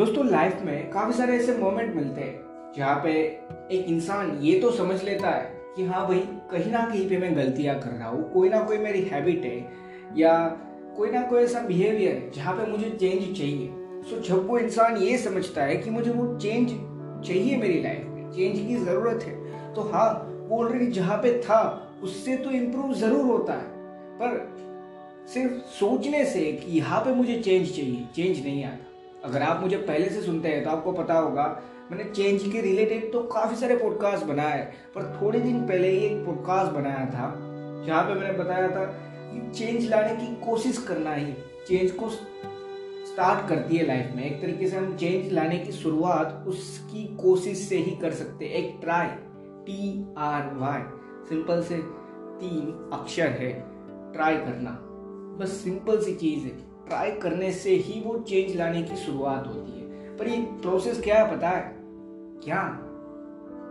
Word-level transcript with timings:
दोस्तों 0.00 0.24
लाइफ 0.26 0.60
में 0.64 0.90
काफ़ी 0.90 1.12
सारे 1.12 1.32
ऐसे 1.36 1.54
मोमेंट 1.56 1.94
मिलते 1.94 2.20
हैं, 2.20 2.72
जहाँ 2.76 3.00
पे 3.04 3.10
एक 3.72 3.86
इंसान 3.88 4.30
ये 4.42 4.54
तो 4.60 4.70
समझ 4.72 5.02
लेता 5.04 5.30
है 5.30 5.42
कि 5.76 5.84
हाँ 5.86 6.06
भाई, 6.08 6.20
कहीं 6.50 6.70
ना 6.72 6.84
कहीं 6.86 7.08
पे 7.08 7.18
मैं 7.18 7.34
गलतियाँ 7.36 7.74
कर 7.80 7.90
रहा 7.90 8.08
हूँ, 8.08 8.22
कोई 8.32 8.48
ना 8.48 8.62
कोई 8.64 8.78
मेरी 8.78 9.02
हैबिट 9.04 9.44
है, 9.44 9.58
या 10.16 10.32
कोई 10.96 11.10
ना 11.10 11.22
कोई 11.22 11.42
ऐसा 11.42 11.60
बिहेवियर 11.60 12.14
है 12.14 12.30
जहाँ 12.30 12.56
पे 12.56 12.70
मुझे 12.70 12.90
चेंज 12.90 13.36
चाहिए। 13.38 13.68
सो 14.10 14.20
जब 14.28 14.48
वो 14.48 14.58
इंसान 14.58 14.96
ये 14.96 15.18
समझता 15.18 15.64
है 15.64 15.76
कि 15.76 15.90
मुझे 15.90 16.10
वो 16.10 16.26
चेंज 16.38 16.70
चाहिए 17.26 17.56
मेरी 17.56 17.82
लाइफ 17.82 18.06
में 18.06 18.30
चेंज 18.32 18.58
की 18.58 18.76
ज़रूरत 18.76 19.24
है 19.24 19.74
तो 19.74 19.82
हाँ 19.92 20.10
वो 20.48 20.64
ऑलरेडी 20.64 20.90
जहाँ 20.92 21.18
पे 21.18 21.38
था, 21.40 21.62
उससे 22.02 22.36
तो 22.36 22.50
इम्प्रूव 22.52 22.94
ज़रूर 22.96 23.24
होता 23.26 23.54
है। 23.54 23.68
पर 24.18 25.26
सिर्फ़ 25.34 25.66
सोचने 25.70 26.24
से 26.26 26.52
कि 26.54 26.78
यहाँ 26.78 27.00
पे 27.00 27.14
मुझे 27.14 27.40
चेंज 27.40 27.74
चाहिए 27.76 28.06
चेंज 28.16 28.44
नहीं 28.44 28.64
आता। 28.64 28.86
अगर 29.24 29.42
आप 29.42 29.60
मुझे 29.62 29.76
पहले 29.76 30.08
से 30.08 30.22
सुनते 30.22 30.48
हैं 30.48 30.62
तो 30.64 30.70
आपको 30.70 30.92
पता 30.92 31.14
होगा, 31.14 31.44
मैंने 31.90 32.04
चेंज 32.04 32.42
के 32.52 32.60
रिलेटेड 32.60 33.12
तो 33.12 33.22
काफ़ी 33.22 33.56
सारे 33.56 33.76
पॉडकास्ट 33.76 34.24
बनाए 34.24 34.62
पर 34.94 35.18
थोड़े 35.20 35.40
दिन 35.40 35.60
पहले 35.66 35.88
ही 35.88 35.98
एक 35.98 36.24
पॉडकास्ट 36.26 36.72
बनाया 36.72 37.04
था, 37.06 37.34
जहाँ 37.86 38.02
पे 38.04 38.14
मैंने 38.14 38.38
बताया 38.38 38.68
था 38.68 38.84
कि 39.32 39.50
चेंज 39.50 39.88
लाने 39.90 40.16
की 40.16 40.34
कोशिश 40.46 40.78
करना 40.78 41.14
ही 41.14 41.32
चेंज 41.68 41.90
को 41.90 42.08
स्टार्ट 42.08 43.48
करती 43.48 43.76
है 43.76 43.86
लाइफ 43.86 44.12
में। 44.16 44.24
एक 44.24 44.40
तरीके 44.42 44.68
से 44.68 44.76
हम 44.76 44.96
चेंज 44.96 45.32
लाने 45.32 45.58
की 45.58 45.72
शुरुआत 45.72 46.44
उसकी 46.48 47.04
कोशिश 47.16 47.58
से 47.58 47.76
ही 47.76 47.96
कर 47.96 48.12
सकते 48.12 48.46
एक 48.58 48.76
try 48.80 49.08
T 49.66 50.14
R 50.18 50.54
Y 50.54 50.82
simple 51.28 51.62
से 51.62 51.78
तीन 52.40 52.90
अक्षर 52.92 53.28
है 53.40 53.52
ट्राई 54.12 54.36
करना। 54.36 54.78
बस 55.40 55.52
सिंपल 55.64 56.00
सी 56.00 56.14
चीज़ 56.14 56.44
है। 56.44 56.69
ट्राई 56.90 57.10
करने 57.10 57.52
से 57.52 57.70
ही 57.70 58.00
वो 58.00 58.18
चेंज 58.18 58.56
लाने 58.56 58.82
की 58.82 58.96
शुरुआत 58.96 59.46
होती 59.46 59.80
है। 59.80 60.16
पर 60.16 60.28
ये 60.28 60.36
प्रोसेस 60.36 61.00
क्या 61.00 61.24
है 61.24 61.36
पता 61.36 61.48
है? 61.48 61.76
क्या? 62.44 62.62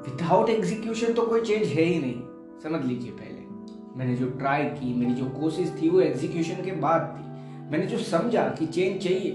विदाउट 0.05 0.49
एग्जीक्यूशन 0.49 1.13
तो 1.13 1.21
कोई 1.21 1.41
चेंज 1.41 1.67
है 1.67 1.83
ही 1.83 1.99
नहीं। 1.99 2.21
समझ 2.63 2.85
लीजिए 2.85 3.11
पहले। 3.11 3.39
मैंने 3.97 4.15
जो 4.15 4.29
ट्राई 4.29 4.63
की, 4.63 4.93
मेरी 4.93 5.13
जो 5.13 5.25
कोशिश 5.25 5.73
थी 5.81 5.89
वो 5.89 6.01
एग्जीक्यूशन 6.01 6.63
के 6.63 6.71
बाद 6.71 7.01
थी। 7.01 7.29
मैंने 7.71 7.85
जो 7.85 7.97
समझा 7.97 8.43
कि 8.59 8.65
चेंज 8.65 9.03
चाहिए, 9.03 9.31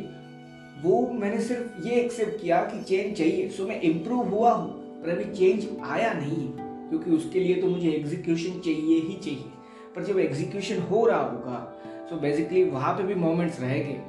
वो 0.83 1.13
मैंने 1.13 1.41
सिर्फ़ 1.41 1.87
ये 1.87 1.95
एक्सेप्ट 1.95 2.43
किया 2.43 2.61
कि 2.61 2.83
चेंज 2.83 3.17
चाहिए। 3.17 3.49
सो 3.49 3.67
मैं 3.67 3.81
इम्प्रूव 3.81 4.29
हुआ 4.29 4.53
हूँ, 4.53 5.03
पर 5.03 5.11
अभी 5.11 5.25
चेंज 5.25 5.69
आया 5.85 6.13
नहीं 6.13 6.49
है, 6.49 6.89
क्योंकि 6.89 7.11
उसके 7.11 7.41
लिए 7.41 7.55
तो 7.55 7.67
मुझे 7.67 7.91
एग्जीक्यूशन 7.91 8.61
चाहिए 8.61 9.01
ही 9.01 9.17
चाहिए। 9.17 9.51
पर 9.97 10.05
जब 10.05 10.19
एग्जीक्यूशन 10.19 10.79
हो 10.83 11.07
रहा 11.07 11.21
होगा 11.21 11.81
सो 12.11 12.17
बेसिकली 12.21 12.65
वहाँ 12.65 12.93
पे 12.95 13.03
भी 13.03 13.15
मोमेंट्स 13.17 13.61
रहेंगे 13.61 14.01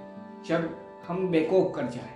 जब 0.48 0.70
हम 1.08 1.28
बेकोक 1.30 1.74
कर 1.76 1.86
जाए, 1.86 2.14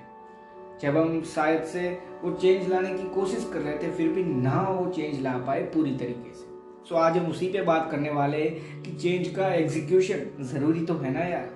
जब 0.82 0.98
हम 0.98 1.22
शायद 1.26 1.64
से 1.64 1.90
वो 2.24 2.32
चेंज 2.32 2.68
लाने 2.70 2.90
की 2.90 3.08
कोशिश 3.10 3.50
कर 3.54 3.60
रहे 3.60 3.78
थे, 3.78 3.92
फिर 3.92 4.08
भी 4.10 4.24
ना 4.24 4.62
वो 4.70 4.90
चेंज 4.92 5.22
ला 5.22 5.38
पाए 5.38 5.62
पूरी 5.74 5.96
तरीके 5.98 6.34
से। 6.34 6.48
सो 6.90 6.96
आज 6.96 7.18
हम 7.18 7.30
उसी 7.32 7.48
पे 7.48 7.62
बात 7.64 7.90
करने 7.92 8.10
वाले 8.12 8.38
हैं 8.40 8.82
कि 8.84 8.92
चेंज 8.94 9.28
का 9.36 9.54
एग्जीक्यूशन 9.54 10.44
ज़रूरी 10.44 10.86
तो 10.86 10.94
है 10.94 11.14
ना 11.14 11.26
यार? 11.26 11.50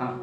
हाँ 0.00 0.14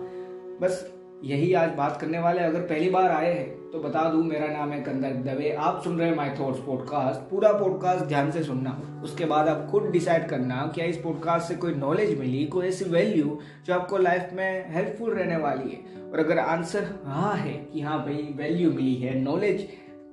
बस 0.61 0.85
यही 1.23 1.53
आज 1.53 1.73
बात 1.75 1.97
करने 2.01 2.19
वाले 2.19 2.41
अगर 2.41 2.61
पहली 2.63 2.89
बार 2.89 3.11
आए 3.11 3.33
हैं 3.33 3.56
तो 3.71 3.79
बता 3.79 4.03
दूँ, 4.11 4.23
मेरा 4.23 4.47
नाम 4.47 4.69
है 4.71 4.79
कंदर 4.81 5.13
दवे। 5.23 5.49
आप 5.51 5.81
सुन 5.83 5.97
रहे 5.99 6.07
हैं 6.09 6.15
माई 6.15 6.29
थॉट्स 6.39 6.59
पॉडकास्ट 6.65 7.19
पूरा 7.29 7.51
पॉडकास्ट 7.53 8.05
ध्यान 8.05 8.29
से 8.31 8.43
सुनना। 8.43 8.71
उसके 9.03 9.25
बाद 9.25 9.47
आप 9.47 9.67
खुद 9.71 9.89
डिसाइड 9.91 10.27
करना 10.29 10.61
क्या 10.75 10.85
इस 10.85 10.97
पॉडकास्ट 10.97 11.47
से 11.47 11.55
कोई 11.55 11.73
नॉलेज 11.75 12.17
मिली, 12.19 12.45
कोई 12.45 12.67
ऐसी 12.67 12.85
वैल्यू 12.85 13.37
जो 13.65 13.73
आपको 13.73 13.97
लाइफ 13.97 14.29
में 14.33 14.73
हेल्पफुल 14.73 15.13
रहने 15.13 15.37
वाली 15.37 15.69
है। 15.71 16.01
और 16.03 16.19
अगर 16.19 16.39
आंसर 16.39 16.87
हाँ 17.05 17.35
है 17.35 17.53
कि 17.73 17.81
हाँ 17.81 17.99
भाई 18.05 18.27
वैल्यू 18.37 18.71
मिली 18.71 18.95
है 18.95 19.19
नॉलेज 19.21 19.67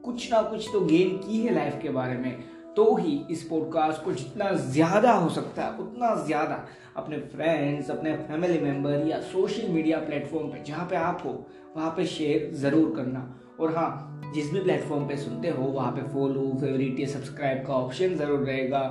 कुछ 0.04 0.30
ना 0.32 0.42
कुछ 0.42 0.68
तो 0.72 0.80
गेन 0.82 1.16
की 1.18 1.40
है 1.42 1.54
लाइफ 1.54 1.78
के 1.82 1.90
बारे 1.90 2.16
में 2.16 2.32
तो 2.76 2.94
ही 2.96 3.20
इस 3.30 3.42
पॉडकास्ट 3.42 4.04
को 4.04 4.12
जितना 4.12 4.50
ज़्यादा 4.52 5.12
हो 5.12 5.28
सकता 5.30 5.62
है, 5.62 5.78
उतना 5.78 6.14
ज़्यादा 6.24 6.64
अपने 6.96 7.18
फ्रेंड्स 7.28 7.90
अपने 7.90 8.14
फैमिली 8.18 8.58
मेंबर 8.60 9.06
या 9.06 9.20
सोशल 9.22 9.68
मीडिया 9.68 9.98
प्लेटफॉर्म 10.00 10.48
पे 10.48 10.62
जहाँ 10.64 10.86
पे 10.90 10.96
आप 10.96 11.22
हो, 11.24 11.44
वहाँ 11.76 11.90
पे 11.96 12.06
शेयर 12.06 12.50
ज़रूर 12.56 12.92
करना। 12.96 13.20
और 13.60 13.74
हाँ 13.76 14.32
जिस 14.34 14.50
भी 14.52 14.60
प्लेटफॉर्म 14.60 15.06
पे 15.08 15.16
सुनते 15.16 15.48
हो, 15.48 15.64
वहाँ 15.64 15.90
पे 15.92 16.02
फॉलो 16.12 16.50
फेवरेट 16.60 17.00
या 17.00 17.06
सब्सक्राइब 17.08 17.64
का 17.66 17.72
ऑप्शन 17.74 18.14
ज़रूर 18.16 18.40
रहेगा। 18.40 18.82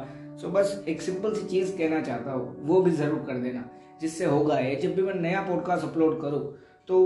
सो 0.42 0.50
बस 0.50 0.84
एक 0.88 1.02
सिंपल 1.02 1.34
सी 1.34 1.48
चीज़ 1.48 1.78
कहना 1.78 2.02
चाहता 2.02 2.32
हूँ, 2.32 2.56
वो 2.62 2.82
भी 2.82 2.92
ज़रूर 2.92 3.24
कर 3.28 3.38
देना, 3.38 3.64
जिससे 4.02 4.26
होगा 4.26 4.60
ये, 4.60 4.76
जब 4.76 4.96
भी 4.96 5.02
मैं 5.02 5.14
नया 5.16 5.42
पॉडकास्ट 5.42 5.86
अपलोड 5.86 6.22
करूँ 6.22 6.42
तो 6.88 7.00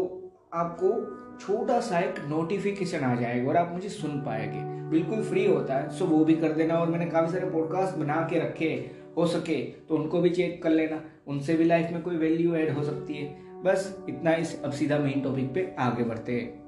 आपको 0.53 0.90
छोटा 1.38 1.79
सा 1.81 2.00
एक 2.00 2.19
नोटिफिकेशन 2.28 3.00
आ 3.00 3.13
जाएगा 3.16 3.50
और 3.50 3.57
आप 3.57 3.72
मुझे 3.74 3.89
सुन 3.89 4.22
पाएँगे। 4.22 4.62
बिल्कुल 4.89 5.24
फ्री 5.24 5.45
होता 5.45 5.75
है 5.75 5.89
सो 5.89 6.06
वो 6.06 6.24
भी 6.25 6.35
कर 6.35 6.51
देना 6.53 6.75
और 6.75 6.89
मैंने 6.89 7.06
काफ़ी 7.07 7.31
सारे 7.31 7.50
पॉडकास्ट 7.50 7.97
बना 7.97 8.16
के 8.29 8.39
रखे, 8.39 8.69
हो 9.18 9.25
सके 9.28 9.62
तो 9.89 9.95
उनको 9.95 10.22
भी 10.22 10.29
चेक 10.29 10.62
कर 10.63 10.69
लेना। 10.69 11.01
उनसे 11.28 11.56
भी 11.56 11.63
लाइफ 11.63 11.91
में 11.91 12.01
कोई 12.01 12.18
वैल्यू 12.18 12.56
ऐड 12.56 12.72
हो 12.72 12.84
सकती 12.84 13.13
है। 13.13 13.62
बस 13.63 14.06
इतना 14.09 14.34
इस, 14.35 14.62
अब 14.63 14.72
सीधा 14.72 14.97
मेन 15.00 15.22
टॉपिक 15.22 15.53
पे 15.53 15.68
आगे 15.79 16.03
बढ़ते 16.03 16.31
हैं। 16.31 16.66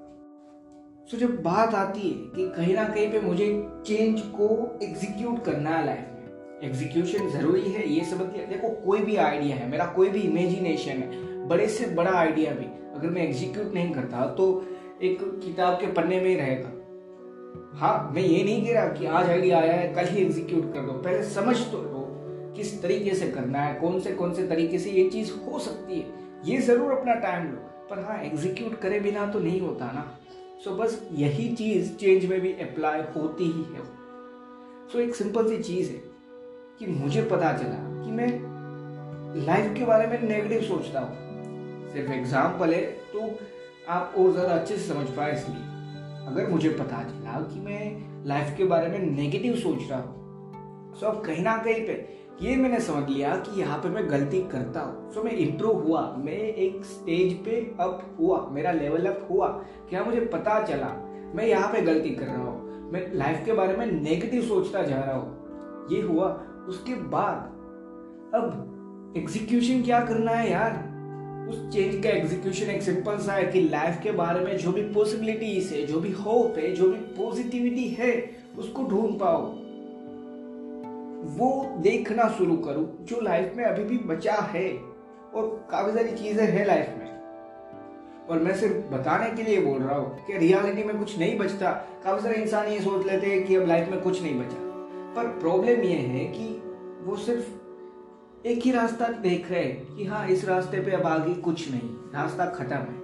सो 1.11 1.17
जब 1.17 1.41
बात 1.43 1.73
आती 1.75 1.99
है 1.99 2.15
कि 2.33 2.47
कहीं 2.55 2.73
ना 2.75 2.83
कहीं 2.87 3.11
पे 3.11 3.19
मुझे 3.21 3.45
चेंज 3.85 4.19
को 4.33 4.47
एग्जीक्यूट 4.83 5.43
करना 5.45 5.69
है 5.69 5.85
लाइफ 5.85 6.07
में 6.09 6.67
एग्जीक्यूशन 6.69 7.29
ज़रूरी 7.29 7.61
है, 7.61 7.87
ये 7.89 8.01
लिया 8.01 8.45
देखो, 8.45 8.69
कोई 8.85 8.99
भी 8.99 9.15
आइडिया 9.15 9.55
है, 9.55 9.69
मेरा 9.69 9.85
कोई 9.85 10.09
भी 10.09 10.19
इमेजिनेशन 10.19 10.91
है, 10.91 11.47
बड़े 11.47 11.67
से 11.67 11.87
बड़ा 11.95 12.11
आइडिया 12.11 12.51
भी 12.51 12.65
अगर 12.95 13.09
मैं 13.09 13.23
एग्जीक्यूट 13.23 13.73
नहीं 13.73 13.93
करता 13.93 14.25
तो 14.35 14.45
एक 15.03 15.17
किताब 15.45 15.79
के 15.81 15.87
पन्ने 15.93 16.21
में 16.21 16.29
ही 16.29 16.35
रहेगा। 16.35 17.79
हाँ 17.79 18.11
मैं 18.15 18.21
ये 18.21 18.43
नहीं 18.43 18.65
कह 18.65 18.73
रहा 18.73 18.93
कि 18.93 19.05
आज 19.05 19.29
आइडिया 19.29 19.59
आया 19.59 19.73
है, 19.73 19.93
कल 19.93 20.07
ही 20.07 20.21
एग्जीक्यूट 20.21 20.73
कर 20.73 20.81
दो। 20.81 21.01
पहले 21.01 21.23
समझ 21.25 21.57
तो 21.61 21.81
लो 21.83 22.05
किस 22.55 22.81
तरीके 22.83 23.13
से 23.15 23.31
करना 23.31 23.59
है, 23.59 23.73
कौन 23.79 23.99
से 23.99 24.13
कौन 24.13 24.33
से 24.33 24.47
तरीके 24.47 24.79
से 24.79 24.91
ये 24.91 25.09
चीज़ 25.09 25.33
हो 25.41 25.59
सकती 25.59 25.99
है। 25.99 26.07
ये 26.45 26.61
ज़रूर 26.61 26.91
अपना 26.91 27.13
टाइम 27.19 27.51
लो। 27.51 27.67
पर 27.89 27.99
हाँ 27.99 28.23
एग्जीक्यूट 28.23 28.79
करे 28.81 28.99
बिना 28.99 29.25
तो 29.25 29.39
नहीं 29.39 29.61
होता 29.61 29.91
ना। 29.91 30.09
सो 30.59 30.71
बस 30.75 30.99
यही 31.11 31.47
चीज़ 31.55 31.91
चेंज 31.97 32.25
में 32.25 32.39
भी 32.41 32.51
अप्लाई 32.61 33.01
होती 33.15 33.43
ही 33.43 33.63
है। 33.65 33.83
सो 34.91 34.99
एक 34.99 35.15
सिंपल 35.15 35.47
सी 35.49 35.57
चीज़ 35.63 35.91
है 35.91 36.01
कि 36.79 36.87
मुझे 36.93 37.21
पता 37.23 37.51
चला 37.57 37.77
कि 38.03 38.11
मैं 38.11 38.27
लाइफ 39.45 39.73
के 39.77 39.85
बारे 39.85 40.07
में 40.07 40.21
नेगेटिव 40.23 40.61
सोचता 40.67 40.99
हूँ। 40.99 41.91
सिर्फ़ 41.93 42.11
एग्ज़ाम्पल 42.11 42.73
है 42.73 42.81
तो 43.13 43.29
आप 43.89 44.13
और 44.17 44.31
ज़्यादा 44.31 44.53
अच्छे 44.53 44.77
से 44.77 44.87
समझ 44.87 45.07
पाए 45.17 45.33
इसलिए। 45.33 45.61
अगर 46.27 46.49
मुझे 46.49 46.69
पता 46.71 47.03
चला 47.03 47.39
कि 47.43 47.59
मैं 47.59 48.25
लाइफ 48.27 48.53
के 48.57 48.63
बारे 48.65 48.87
में 48.87 48.99
नेगेटिव 48.99 49.55
सोच 49.57 49.89
रहा 49.89 49.99
हूँ 49.99 50.95
सो 50.99 51.05
अब 51.07 51.23
कहीं 51.25 51.43
ना 51.43 51.57
कहीं 51.57 51.85
पे 51.87 51.93
ये 52.41 52.55
मैंने 52.55 52.79
समझ 52.79 53.09
लिया 53.09 53.35
कि 53.35 53.61
यहाँ 53.61 53.77
पे 53.77 53.89
मैं 53.89 54.11
गलती 54.11 54.41
करता 54.41 54.79
हूँ। 54.81 55.13
सो 55.13 55.23
मैं 55.23 55.31
इम्प्रूव 55.31 55.81
हुआ। 55.81 56.15
मैं 56.17 56.33
एक 56.33 56.85
स्टेज 56.85 57.33
पे 57.33 57.75
अप 57.79 58.15
हुआ। 58.19 58.47
मेरा 58.51 58.71
लेवल 58.71 59.05
अप 59.05 59.27
हुआ। 59.31 59.47
क्या 59.89 60.03
मुझे 60.03 60.19
पता 60.19 60.63
चला? 60.63 60.87
मैं 61.35 61.45
यहाँ 61.47 61.73
पे 61.73 61.81
गलती 61.81 62.09
कर 62.09 62.25
रहा 62.25 62.43
हूँ। 62.43 62.91
मैं 62.91 63.13
लाइफ 63.13 63.45
के 63.45 63.53
बारे 63.53 63.77
में 63.77 63.85
नेगेटिव 63.85 64.41
सोचता 64.41 64.83
जा 64.83 64.99
रहा 64.99 65.15
हूँ। 65.15 65.87
ये 65.91 66.01
हुआ। 66.01 66.45
उसके 66.67 66.95
बाद, 66.95 67.37
अब 68.35 69.13
एग्जीक्यूशन 69.17 69.83
क्या 69.83 70.05
करना 70.05 70.31
है 70.31 70.51
यार? 70.51 70.89
उस 71.49 71.69
चेंज 71.69 72.03
का 72.03 72.09
एग्जीक्यूशन 72.09 72.65
एक 72.65 72.81
सिंपल 72.81 73.17
सा 73.17 73.33
है 73.33 73.45
कि 73.45 73.61
लाइफ 73.61 73.99
के 74.03 74.11
बारे 74.11 74.39
में 74.39 74.57
जो 74.57 74.71
भी 74.71 74.81
पॉसिबिलिटीज 74.81 75.73
है, 75.73 75.85
जो 75.85 75.99
भी 75.99 76.11
होप 76.11 76.57
है, 76.57 76.71
जो 76.71 76.89
भी 76.89 76.97
पॉजिटिविटी 76.97 77.87
है, 77.87 78.31
उसको 78.57 78.83
ढूंढ 78.83 79.19
पाओ। 79.19 79.68
वो 81.19 81.75
देखना 81.77 82.27
शुरू 82.29 82.55
करो, 82.57 82.97
जो 83.01 83.19
लाइफ 83.21 83.53
में 83.55 83.63
अभी 83.65 83.83
भी 83.83 83.97
बचा 83.97 84.33
है 84.33 84.69
और 85.35 85.67
काफ़ी 85.71 85.91
सारी 85.91 86.11
चीज़ें 86.11 86.45
हैं 86.47 86.65
लाइफ 86.65 86.89
में। 86.89 87.07
और 88.29 88.39
मैं 88.39 88.55
सिर्फ़ 88.55 88.75
बताने 88.75 89.29
के 89.35 89.43
लिए 89.43 89.61
बोल 89.61 89.81
रहा 89.81 89.95
हूँ 89.95 90.25
कि 90.25 90.37
रियलिटी 90.37 90.83
में 90.83 90.99
कुछ 90.99 91.17
नहीं 91.19 91.37
बचता। 91.37 91.71
काफ़ी 92.03 92.21
सारे 92.23 92.35
इंसान 92.35 92.67
ये 92.67 92.79
सोच 92.79 93.05
लेते 93.05 93.27
हैं 93.27 93.45
कि 93.45 93.55
अब 93.55 93.67
लाइफ 93.67 93.89
में 93.89 94.01
कुछ 94.01 94.21
नहीं 94.21 94.39
बचा। 94.39 94.57
पर 95.15 95.27
प्रॉब्लम 95.39 95.81
ये 95.81 95.95
है 95.95 96.25
कि 96.25 96.47
वो 97.05 97.15
सिर्फ़ 97.15 98.47
एक 98.47 98.61
ही 98.63 98.71
रास्ता 98.71 99.07
देख 99.07 99.51
रहे 99.51 99.63
हैं 99.63 99.95
कि 99.95 100.05
हाँ 100.05 100.27
इस 100.27 100.45
रास्ते 100.45 100.81
पे 100.81 100.91
अब 100.91 101.05
आगे 101.07 101.33
कुछ 101.33 101.71
नहीं, 101.71 101.89
रास्ता 102.15 102.45
खत्म 102.45 102.75
है। 102.75 102.97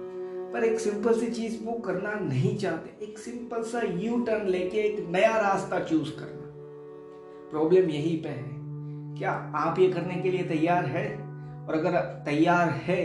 पर 0.52 0.64
एक 0.64 0.80
सिंपल 0.80 1.20
सी 1.20 1.26
चीज़ 1.26 1.64
वो 1.64 1.72
करना 1.72 2.12
नहीं 2.12 2.56
चाहते। 2.56 3.04
एक 3.04 3.18
सिंपल 3.18 3.62
सा 3.62 3.80
यू 3.80 4.20
टर्न 4.20 4.48
लेके 4.48 4.78
एक 4.78 5.06
नया 5.08 5.36
रास्ता 5.36 5.80
चूज़ 5.80 6.10
करना। 6.10 6.45
प्रॉब्लम 7.50 7.90
यही 7.90 8.16
पे 8.16 8.28
है 8.28 8.54
क्या 9.18 9.30
आप 9.56 9.78
ये 9.78 9.88
करने 9.92 10.14
के 10.14 10.30
लिए 10.30 10.42
तैयार 10.44 10.84
है? 10.86 11.06
और 11.66 11.74
अगर 11.74 11.96
तैयार 12.24 12.68
है 12.82 13.04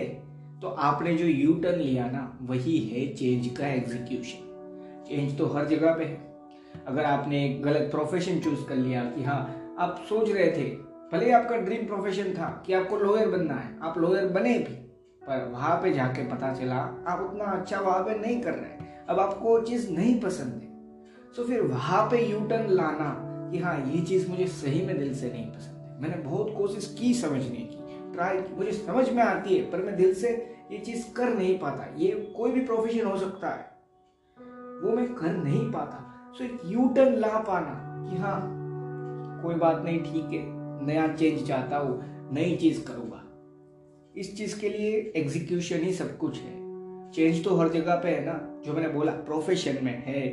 तो 0.62 0.68
आपने 0.80 1.14
जो 1.18 1.26
यू 1.26 1.54
टर्न 1.54 1.80
लिया 1.80 2.06
ना, 2.06 2.38
वही 2.42 2.78
है 2.80 3.06
चेंज 3.16 3.48
का 3.58 3.68
एग्जीक्यूशन 3.68 5.06
चेंज 5.08 5.38
तो 5.38 5.46
हर 5.48 5.66
जगह 5.68 5.94
पे 5.94 6.04
है. 6.04 6.20
अगर 6.88 7.06
आपने 7.06 7.48
गलत 7.64 7.88
प्रोफेशन 7.92 8.40
चूज़ 8.40 8.68
कर 8.68 8.76
लिया 8.76 9.04
कि 9.06 9.24
हाँ 9.24 9.40
आप 9.80 10.04
सोच 10.10 10.30
रहे 10.30 10.52
थे, 10.52 10.70
भले 11.14 11.32
आपका 11.32 11.58
ड्रीम 11.58 11.86
प्रोफेशन 11.88 12.34
था 12.34 12.50
कि 12.66 12.74
आपको 12.74 12.98
लॉयर 12.98 13.30
बनना 13.30 13.54
है, 13.54 13.76
आप 13.82 13.98
लॉयर 13.98 14.28
बने 14.30 14.58
भी, 14.60 14.76
पर 15.22 15.50
वहाँ 15.54 15.76
पे 15.84 15.94
जाके 15.94 16.24
पता 16.26 16.54
चला, 16.54 16.76
आप 17.08 17.22
उतना 17.22 17.46
अच्छा 17.52 17.80
वहाँ 17.80 18.04
पे 18.04 18.20
नहीं 18.20 18.42
कर 18.42 18.54
रहे 18.54 18.90
अब 19.10 19.20
आपको 19.20 19.60
चीज़ 19.62 19.92
नहीं 19.92 20.20
पसंद 20.22 20.54
है. 20.54 20.70
सो 21.36 21.44
फिर 21.44 21.62
वहाँ 21.64 22.04
पे 22.12 22.26
यू 22.26 22.40
टर्न 22.48 22.70
लाना 22.70 23.10
कि 23.51 23.57
हाँ 23.57 23.77
ये 23.88 24.01
चीज़ 24.01 24.30
मुझे 24.30 24.48
सही 24.48 24.86
में 24.86 24.98
दिल 25.00 25.13
से 25.15 25.31
नहीं 25.31 25.45
पसंद 25.45 25.77
है। 25.77 26.01
मैंने 26.01 26.24
बहुत 26.24 26.53
कोशिश 26.57 26.95
की 27.00 27.13
समझने 27.13 27.57
की, 27.57 28.13
ट्राई 28.13 28.42
की, 28.42 28.56
मुझे 28.56 28.71
समझ 28.71 29.09
में 29.09 29.24
आती 29.24 29.57
है, 29.57 29.71
पर 29.71 29.77
मैं 29.77 29.95
दिल 29.95 30.13
से 30.13 30.30
ये 30.71 30.77
चीज़ 30.77 31.12
कर 31.13 31.30
नहीं 31.30 31.57
पाता। 31.59 31.94
ये 31.98 32.12
कोई 32.38 32.51
भी 32.51 32.62
प्रोफेशन 32.62 33.06
हो 33.06 33.18
सकता 33.18 33.50
है। 33.50 33.69
वो 34.81 34.95
मैं 34.95 35.13
कर 35.13 35.33
नहीं 35.33 35.71
पाता। 35.71 36.07
सो 36.38 36.44
एक 36.44 36.59
यू 36.65 36.88
टर्न 36.88 37.15
ला 37.15 37.38
पाना 37.39 38.09
कि 38.09 38.18
हाँ 38.18 38.39
कोई 39.44 39.56
बात 39.56 39.83
नहीं, 39.86 40.00
ठीक 40.00 40.33
है, 40.33 40.44
नया 40.86 41.07
चेंज 41.07 41.47
चाहता 41.47 41.77
हूँ, 41.77 42.01
नई 42.33 42.56
चीज़ 42.56 42.86
करूँगा। 42.86 43.18
इस 44.18 44.38
चीज़ 44.38 44.59
के 44.59 44.69
लिए 44.69 45.13
एग्जीक्यूशन 45.15 45.80
ही 45.80 45.94
सब 45.94 46.18
कुछ 46.18 46.39
है। 46.39 46.59
चेंज 47.12 47.44
तो 47.44 47.56
हर 47.56 47.69
जगह 47.69 47.95
पे 47.95 48.09
है 48.09 48.25
ना, 48.25 48.62
जो 48.65 48.74
मैंने 48.74 48.89
बोला 48.89 49.12
प्रोफेशन 49.12 49.86
में 49.86 50.04
है 50.06 50.24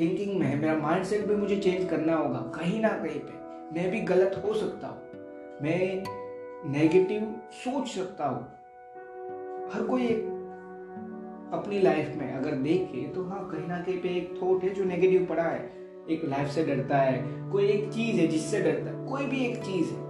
थिंकिंग 0.00 0.38
में 0.40 0.46
है, 0.46 0.56
मेरा 0.56 0.74
माइंडसेट 0.78 1.26
भी 1.26 1.34
मुझे 1.34 1.56
चेंज 1.56 1.88
करना 1.90 2.16
होगा, 2.16 2.38
कहीं 2.54 2.80
ना 2.80 2.88
कहीं 2.88 3.20
पे, 3.20 3.34
मैं 3.74 3.90
भी 3.90 4.00
गलत 4.00 4.40
हो 4.44 4.54
सकता 4.54 4.88
हूँ। 4.88 5.60
मैं 5.62 6.04
नेगेटिव 6.72 7.22
सोच 7.54 7.88
सकता 7.88 8.26
हूँ। 8.26 8.42
हर 9.72 9.86
कोई 9.86 10.06
एक 10.06 10.24
अपनी 11.52 11.78
लाइफ 11.80 12.14
में 12.16 12.32
अगर 12.32 12.52
देखे 12.52 13.06
तो 13.08 13.24
हाँ 13.24 13.48
कहीं 13.48 13.66
ना 13.68 13.78
कहीं 13.78 14.00
पे 14.02 14.08
एक 14.08 14.34
थॉट 14.42 14.64
है 14.64 14.70
जो 14.70 14.84
नेगेटिव 14.84 15.26
पड़ा 15.26 15.42
है। 15.42 15.70
एक 16.10 16.24
लाइफ 16.24 16.48
से 16.48 16.64
डरता 16.64 16.98
है, 16.98 17.22
कोई 17.50 17.64
एक 17.64 17.88
चीज़ 17.92 18.20
है 18.20 18.26
जिससे 18.26 18.60
डरता 18.60 18.90
है, 18.90 19.06
कोई 19.06 19.26
भी 19.26 19.44
एक 19.46 19.56
चीज़ 19.56 19.90
है, 19.90 20.04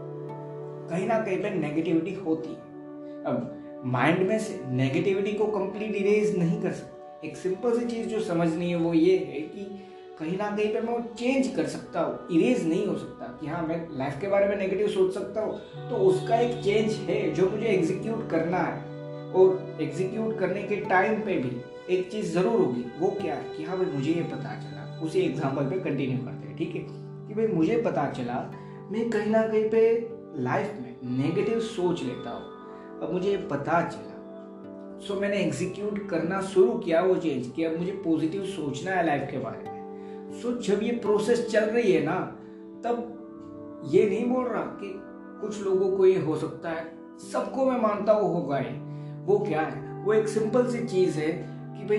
कहीं 0.91 1.07
ना 1.09 1.19
कहीं 1.19 1.39
पे 1.43 1.51
नेगेटिविटी 1.51 2.15
होती 2.17 2.49
है। 2.49 3.25
अब 3.25 3.83
माइंड 3.87 4.27
में 4.29 4.39
से 4.39 4.61
नेगेटिविटी 4.67 5.33
को 5.33 5.47
कंप्लीट 5.47 5.95
इरेज 5.97 6.39
नहीं 6.39 6.61
कर 6.63 6.71
सकते। 6.71 6.96
एक 7.27 7.37
सिंपल 7.37 7.79
सी 7.79 7.87
चीज़ 7.87 8.09
जो 8.09 8.21
समझनी 8.21 8.71
है 8.71 8.77
वो 8.77 8.95
ये 8.95 9.17
है 9.17 9.41
कि 9.41 9.83
कहीं 10.19 10.37
ना 10.39 10.51
कहीं 10.57 10.69
पे 10.73 10.81
मैं 10.81 10.93
वो 10.93 11.15
चेंज 11.15 11.57
कर 11.57 11.67
सकता 11.67 12.01
हूँ 12.01 12.19
इरेज 12.33 12.69
नहीं 12.69 12.87
हो 12.87 12.97
सकता 12.99 13.27
कि 13.41 13.47
हाँ 13.47 13.67
मैं 13.67 13.99
लाइफ 13.99 14.21
के 14.21 14.29
बारे 14.29 14.49
में 14.49 14.57
नेगेटिव 14.57 14.89
सोच 14.89 15.15
सकता 15.15 15.41
हूँ। 15.41 15.59
तो 15.91 15.97
उसका 15.97 16.37
एक 16.37 16.63
चेंज 16.65 16.93
है 16.93 17.35
जो 17.35 17.51
मुझे 17.51 17.67
एग्जीक्यूट 17.67 18.31
करना 18.31 18.59
है। 18.59 18.95
और 19.33 19.77
एग्जीक्यूट 19.81 20.39
करने 20.39 20.63
के 20.63 20.77
टाइम 20.77 21.15
पे 21.15 21.35
भी 21.35 21.51
एक 21.95 22.11
चीज़ 22.11 22.33
ज़रूर 22.33 22.61
होगी, 22.61 22.85
वो 22.99 23.11
क्या 23.11 23.35
है 23.35 23.57
कि 23.57 23.65
हाँ 23.65 23.77
भाई, 23.77 23.87
मुझे 23.87 24.13
ये 24.13 24.23
पता 24.23 24.55
चला। 24.61 25.01
उसी 25.03 25.21
एग्ज़ाम्पल 25.21 25.65
पे 25.65 25.81
कंटिन्यू 25.81 26.19
करते 26.19 26.49
हैं, 26.49 26.57
ठीक 26.57 26.75
है? 26.75 26.81
कि 27.29 27.35
भाई, 27.35 27.47
मुझे 27.47 27.83
पता 27.83 28.11
चला, 28.11 28.53
मैं 28.93 29.11
कहीं 29.11 29.31
ना 29.31 29.43
कहीं 29.43 29.69
पे 29.71 30.09
लाइफ 30.43 30.73
में 30.81 30.97
नेगेटिव 31.19 31.61
सोच 31.61 32.03
लेता 32.03 32.31
हूँ। 32.31 32.45
अब 33.03 33.13
मुझे 33.13 33.37
पता 33.37 33.81
चला 33.89 34.16
सो 35.01 35.15
so, 35.15 35.21
मैंने 35.21 35.37
एग्जीक्यूट 35.37 36.09
करना 36.09 36.41
शुरू 36.41 36.73
किया 36.73 37.01
वो 37.01 37.15
चेंज 37.15 37.53
कि 37.57 37.65
अब 37.65 37.79
मुझे 37.79 37.93
पॉजिटिव 37.93 38.45
सोचना 38.45 38.91
है 38.91 39.07
लाइफ 39.07 39.29
के 39.31 39.39
बारे 39.39 39.59
में। 39.59 39.77
सो 40.43 40.53
so, 40.53 40.61
जब 40.61 40.83
ये 40.83 40.91
प्रोसेस 40.91 41.49
चल 41.51 41.65
रही 41.65 41.93
है 41.93 42.03
ना 42.05 42.15
तब 42.85 43.13
ये 43.89 44.11
नहीं 44.11 44.27
बोल 44.27 44.47
रहा 44.47 44.63
कि 44.63 45.03
कुछ 45.41 45.63
लोगों 45.63 45.97
को 45.97 46.07
ये 46.07 46.19
हो 46.19 46.37
सकता 46.37 46.71
है। 46.71 46.85
सबको 47.33 47.71
मैं 47.71 47.81
मानता 47.81 48.13
हूँ 48.13 48.35
होगा 48.35 48.59
ये। 48.59 48.73
वो 49.25 49.39
क्या 49.39 49.61
है? 49.61 50.05
वो 50.05 50.13
एक 50.13 50.29
सिंपल 50.29 50.67
सी 50.67 50.87
चीज़ 50.87 51.19
है 51.19 51.33
कि 51.79 51.85
भाई 51.85 51.99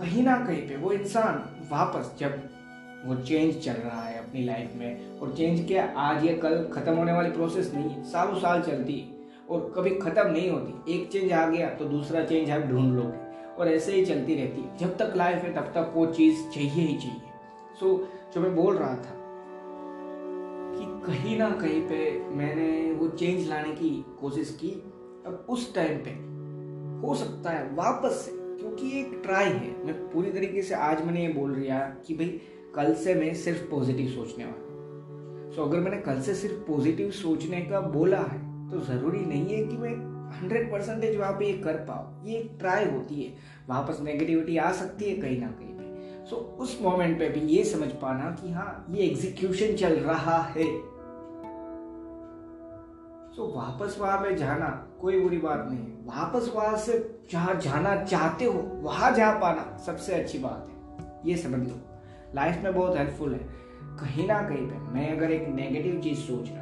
कहीं 0.00 0.22
ना 0.22 0.46
कहीं 0.46 0.68
पे 0.68 0.76
वो 0.76 0.92
इंसान 0.92 1.66
वापस 1.70 2.16
जब 2.18 2.42
वो 3.06 3.14
चेंज 3.14 3.64
चल 3.64 3.72
रहा 3.72 4.02
है 4.02 4.28
अपनी 4.28 4.44
लाइफ 4.44 4.72
में 4.76 5.18
और 5.18 5.34
चेंज 5.36 5.66
क्या 5.68 5.94
आज 5.96 6.24
या 6.24 6.36
कल 6.36 6.68
खत्म 6.74 6.94
होने 6.94 7.12
वाली 7.12 7.30
प्रोसेस 7.30 7.72
नहीं 7.74 7.90
है 7.90 8.04
सालों 8.04 8.38
साल 8.38 8.62
चलती 8.62 9.00
है। 9.00 9.19
और 9.50 9.72
कभी 9.76 9.90
खत्म 9.90 10.30
नहीं 10.30 10.50
होती। 10.50 10.94
एक 10.94 11.10
चेंज 11.12 11.32
आ 11.32 11.46
गया 11.50 11.70
तो 11.70 11.84
दूसरा 11.84 12.24
चेंज 12.24 12.50
आप 12.50 12.60
ढूंढ 12.60 12.94
लोगे। 12.94 13.30
और 13.54 13.68
ऐसे 13.68 13.92
ही 13.92 14.04
चलती 14.04 14.34
रहती 14.34 14.60
है। 14.60 14.76
जब 14.76 14.96
तक 14.96 15.12
लाइफ 15.16 15.36
है 15.36 15.54
तब 15.54 15.62
तक 15.62 15.92
वो 15.94 16.06
चीज़ 16.06 16.48
चाहिए 16.50 16.68
ही 16.68 16.98
चाहिए। 16.98 17.22
सो 17.80 17.86
so, 17.86 18.34
जो 18.34 18.40
मैं 18.40 18.56
बोल 18.56 18.76
रहा 18.76 18.94
था 18.94 19.16
कि 20.74 21.06
कहीं 21.06 21.38
ना 21.38 21.50
कहीं 21.50 21.80
पे 21.82 22.28
मैंने 22.28 22.92
वो 22.92 23.08
चेंज 23.08 23.48
लाने 23.48 23.72
की 23.72 24.04
कोशिश 24.20 24.58
की। 24.60 24.70
अब 25.26 25.46
उस 25.48 25.74
टाइम 25.74 25.98
पे 25.98 26.10
हो 27.06 27.14
सकता 27.14 27.50
है 27.50 27.74
वापस 27.74 28.10
से 28.10 28.32
क्योंकि 28.34 29.00
एक 29.00 29.20
ट्राई 29.24 29.44
है। 29.44 29.86
मैं 29.86 29.94
पूरी 29.94 30.30
तरीके 30.30 30.62
से 30.62 30.74
आज 30.74 31.04
मैंने 31.04 31.26
ये 31.26 31.32
बोल 31.32 31.52
रहा 31.52 31.78
कि 31.78 32.14
भाई 32.14 32.40
कल 32.74 32.94
से 32.94 33.14
मैं 33.14 33.34
सिर्फ़ 33.34 33.70
पॉजिटिव 33.70 34.08
सोचने 34.08 34.44
वाला 34.44 35.50
सो 35.50 35.62
so, 35.62 35.68
अगर 35.68 35.78
मैंने 35.78 35.96
कल 35.96 36.20
से 36.20 36.34
सिर्फ़ 36.34 36.70
पॉजिटिव 36.70 37.10
सोचने 37.10 37.60
का 37.60 37.80
बोला 37.80 38.18
है 38.18 38.49
तो 38.70 38.80
ज़रूरी 38.80 39.20
नहीं 39.20 39.54
है 39.54 39.66
कि 39.66 39.76
मैं 39.76 39.94
हंड्रेड 40.30 40.72
परसेंटेज 40.72 41.16
वहाँ 41.16 41.32
पे 41.32 41.46
ये 41.46 41.52
कर 41.52 41.72
पाऊँ। 41.72 42.26
ये 42.26 42.38
एक 42.38 42.56
ट्राई 42.58 42.84
होती 42.84 43.22
है। 43.22 43.32
वापस 43.68 43.98
नेगेटिविटी 44.00 44.56
आ 44.56 44.72
सकती 44.72 45.04
है 45.04 45.16
कहीं 45.16 45.40
ना 45.40 45.46
कहीं 45.46 45.68
पे 45.68 45.80
सो 46.26 46.36
so, 46.36 46.42
उस 46.42 46.78
मोमेंट 46.82 47.18
पे 47.18 47.28
भी 47.28 47.40
ये 47.40 47.64
समझ 47.64 47.88
पाना 47.88 48.30
कि 48.30 48.52
हाँ 48.52 48.86
ये 48.90 49.06
एग्जीक्यूशन 49.06 49.76
चल 49.76 49.94
रहा 49.94 50.38
है। 50.42 50.64
सो 53.34 53.50
so, 53.50 53.56
वापस 53.56 53.96
वहाँ 54.00 54.18
पे 54.18 54.34
जाना 54.34 54.68
कोई 55.00 55.20
बुरी 55.20 55.38
बात 55.38 55.66
नहीं 55.70 55.78
है। 55.78 55.94
वापस 56.06 56.52
वहाँ 56.54 56.76
से 56.76 57.20
जहाँ 57.30 57.54
जाना 57.54 58.04
चाहते 58.04 58.44
हो 58.44 58.60
वहाँ 58.82 59.12
जा 59.12 59.30
पाना 59.38 59.78
सबसे 59.86 60.14
अच्छी 60.14 60.38
बात 60.38 60.68
है। 60.68 61.20
ये 61.26 61.36
समझ 61.36 61.68
लो। 61.68 61.74
लाइफ 62.34 62.62
में 62.64 62.74
बहुत 62.74 62.96
हेल्पफुल 62.96 63.32
है। 63.34 63.48
कहीं 64.00 64.26
ना 64.26 64.42
कहीं 64.48 64.66
पे 64.66 64.78
मैं 64.94 65.16
अगर 65.16 65.30
एक 65.30 65.48
नेगेटिव 65.48 66.00
चीज़ 66.00 66.18
सोच 66.18 66.48
रहा 66.50 66.59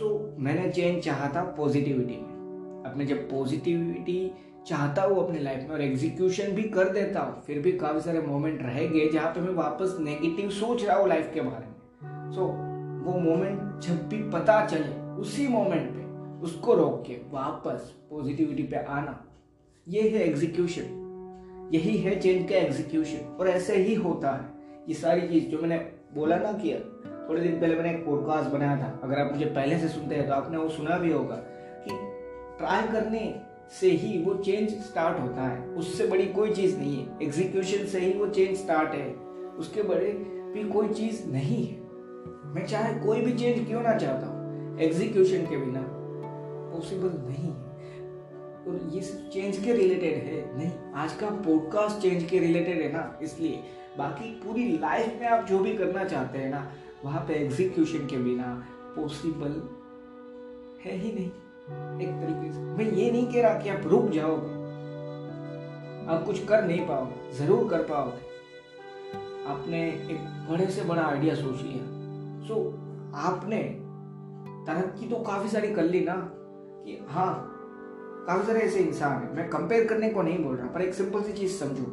सो 0.00 0.36
मैंने 0.38 0.70
चेंज 0.72 1.02
चाहा 1.04 1.26
था 1.28 1.42
पॉजिटिविटी 1.56 2.14
में। 2.16 2.94
मैं 2.96 3.06
जब 3.06 3.18
पॉजिटिविटी 3.30 4.32
चाहता 4.66 5.02
हूँ 5.02 5.24
अपनी 5.24 5.38
लाइफ 5.38 5.62
में 5.62 5.70
और 5.70 5.82
एग्जीक्यूशन 5.82 6.52
भी 6.52 6.62
कर 6.68 6.88
देता 6.88 7.20
हूँ 7.20 7.42
फिर 7.42 7.58
भी 7.58 7.72
काफ़ी 7.72 8.00
सारे 8.00 8.20
मोमेंट 8.20 8.62
रह 8.62 8.78
गए 8.86 9.08
जहाँ 9.08 9.30
पे 9.30 9.40
मैं 9.40 9.52
वापस 9.54 9.96
नेगेटिव 10.00 10.50
सोच 10.50 10.84
रहा 10.84 10.96
हूँ 10.96 11.08
लाइफ 11.08 11.30
के 11.34 11.40
बारे 11.40 11.66
में। 11.66 12.30
सो 12.32 12.40
so, 12.40 12.46
वो 13.06 13.18
मोमेंट 13.20 13.80
जब 13.82 14.08
भी 14.08 14.22
पता 14.30 14.64
चले 14.66 15.12
उसी 15.20 15.48
मोमेंट 15.48 15.90
पे 15.90 16.04
उसको 16.46 16.74
रोक 16.74 17.02
के 17.06 17.20
वापस 17.32 17.92
पॉजिटिविटी 18.10 18.62
पे 18.62 18.76
आना 18.76 19.18
ये 19.86 20.08
है 20.08 20.26
एग्जीक्यूशन 20.28 21.68
यही 21.74 21.96
है 21.98 22.18
चेंज 22.20 22.48
का 22.50 22.56
एग्जीक्यूशन 22.56 23.36
और 23.40 23.48
ऐसे 23.48 23.76
ही 23.76 23.94
होता 23.94 24.32
है। 24.32 24.48
ये 24.88 24.94
सारी 24.94 25.28
चीज़ 25.28 25.44
जो 25.44 25.58
मैंने 25.58 25.78
बोला 26.14 26.36
ना 26.36 26.52
किया 26.52 26.78
थोड़े 27.30 27.42
दिन 27.42 27.60
पहले 27.60 27.74
मैंने 27.74 27.90
एक 27.90 28.06
पॉडकास्ट 28.06 28.50
बनाया 28.50 28.76
था। 28.76 29.00
अगर 29.02 29.18
आप 29.18 29.32
मुझे 29.32 29.44
पहले 29.44 29.78
से 29.78 29.88
सुनते 29.88 30.14
हैं 30.14 30.28
तो 30.28 30.34
आपने 30.34 30.58
वो 30.58 30.68
सुना 30.68 30.98
भी 30.98 31.12
होगा 31.12 31.34
कि 31.84 31.90
ट्राई 32.58 32.88
करने 32.88 33.40
से 33.80 33.90
ही 33.90 34.24
वो 34.24 34.34
चेंज 34.34 34.70
स्टार्ट 34.70 35.20
होता 35.20 35.42
है। 35.42 35.68
उससे 35.68 36.06
बड़ी 36.06 36.26
कोई 36.26 36.52
चीज़ 36.52 36.78
नहीं 36.78 37.06
है। 37.06 37.18
एग्जीक्यूशन 37.22 37.84
से 37.84 38.00
ही 38.00 38.12
वो 38.12 38.26
चेंज 38.26 38.56
स्टार्ट 38.58 38.94
है। 38.94 39.14
उसके 39.58 39.82
बड़े 39.82 40.12
भी 40.54 40.68
कोई 40.68 40.88
चीज़ 40.88 41.26
नहीं 41.28 41.66
है। 41.66 41.74
मैं 42.54 42.66
चाहे 42.66 43.06
कोई 43.06 43.20
भी 43.20 43.32
चेंज 43.32 43.66
क्यों 43.66 43.82
ना 43.82 43.96
चाहता 43.96 44.26
हूँ। 44.26 44.80
एग्जीक्यूशन 44.80 45.46
के 45.46 45.56
बिना 45.56 45.86
पॉसिबल 46.74 47.12
नहीं 47.28 47.48
है। 47.48 47.70
और 48.66 48.90
ये 48.94 49.00
सिर्फ़ 49.00 49.32
चेंज 49.32 49.64
के 49.64 49.72
रिलेटेड 49.72 50.14
है। 50.14 50.58
नहीं, 50.58 50.92
आज 50.94 51.12
का 51.12 51.30
पॉडकास्ट 51.30 52.02
चेंज 52.02 52.24
के 52.24 52.38
रिलेटेड 52.38 52.80
है 52.80 52.92
ना, 52.92 53.18
इसलिए। 53.22 53.62
बाकी 53.98 54.30
पूरी 54.30 54.68
लाइफ 54.72 55.18
में 55.20 55.28
आप 55.28 55.46
जो 55.46 55.58
भी 55.58 55.74
करना 55.74 56.04
चाहते 56.04 56.38
हैं 56.38 56.50
ना 56.50 56.72
वहाँ 57.04 57.20
पे 57.28 57.34
एग्जीक्यूशन 57.34 58.06
के 58.06 58.16
बिना 58.16 58.66
पॉसिबल 58.96 59.52
है 60.84 60.96
ही 60.96 61.12
नहीं। 61.12 61.30
एक 62.00 62.14
तरीके 62.14 62.52
से। 62.52 62.60
मैं 62.60 62.90
ये 62.92 63.10
नहीं 63.10 63.32
कह 63.32 63.42
रहा 63.42 63.58
कि 63.58 63.68
आप 63.68 63.86
रुक 63.86 64.10
जाओगे। 64.10 64.58
आप 66.06 66.24
कुछ 66.26 66.44
कर 66.46 66.64
नहीं 66.64 66.86
पाओगे। 66.86 67.32
ज़रूर 67.32 67.68
कर 67.68 67.82
पाओगे। 67.82 68.28
आपने 69.46 69.82
एक 69.88 70.48
बड़े 70.50 70.66
से 70.66 70.82
बड़ा 70.82 71.02
आइडिया 71.02 71.34
सोच 71.34 71.62
लिया। 71.62 71.84
सो 72.48 72.54
so, 72.54 73.14
आपने 73.14 73.62
तरक्की 74.66 75.08
तो 75.08 75.16
काफ़ी 75.16 75.48
सारी 75.48 75.72
कर 75.74 75.84
ली 75.84 76.00
ना 76.00 76.14
कि 76.84 77.06
हाँ 77.08 77.56
काफ़ी 78.26 78.46
सारे 78.46 78.60
ऐसे 78.60 78.80
इंसान 78.80 79.22
है। 79.22 79.36
मैं 79.36 79.48
कंपेयर 79.50 79.86
करने 79.86 80.10
को 80.10 80.22
नहीं 80.22 80.44
बोल 80.44 80.56
रहा 80.56 80.66
पर 80.66 80.82
एक 80.82 80.94
सिंपल 80.94 81.22
सी 81.22 81.32
चीज़ 81.32 81.52
समझो। 81.52 81.84